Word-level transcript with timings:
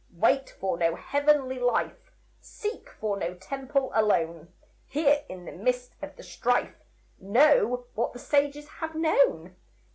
Wait 0.15 0.49
for 0.59 0.79
no 0.79 0.95
heavenly 0.95 1.59
life, 1.59 2.11
Seek 2.39 2.89
for 2.89 3.17
no 3.17 3.35
temple 3.35 3.91
alone; 3.93 4.51
Here, 4.87 5.23
in 5.29 5.45
the 5.45 5.51
midst 5.51 5.91
of 6.01 6.15
the 6.15 6.23
strife, 6.23 6.73
Know 7.19 7.85
what 7.93 8.11
the 8.11 8.17
sages 8.17 8.67
have 8.81 8.95
known. 8.95 9.55